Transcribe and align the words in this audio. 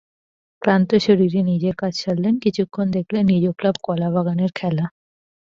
ক্লান্ত 0.61 0.91
শরীরে 0.97 1.39
নিজের 1.43 1.75
কাজ 1.75 1.93
সারলেন, 1.95 2.33
কিছুক্ষণ 2.39 2.85
দেখলেন 2.97 3.23
নিজ 3.31 3.45
ক্লাব 3.51 3.75
কলাবাগানের 3.83 4.51
খেলা। 4.55 4.85